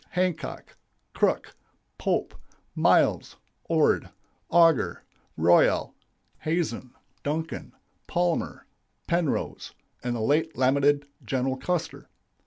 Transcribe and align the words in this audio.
Hancock, 0.09 0.75
Crook, 1.13 1.55
Pope, 1.99 2.33
Miles, 2.73 3.37
Ord, 3.65 4.09
Auger, 4.49 5.03
Royall, 5.37 5.93
Hazen, 6.39 6.95
Duncan, 7.21 7.71
Palmer, 8.07 8.65
Penrose, 9.07 9.75
and 10.03 10.15
the 10.15 10.19
late 10.21 10.57
lamented 10.57 11.05
General 11.23 11.55
Custer. 11.55 12.09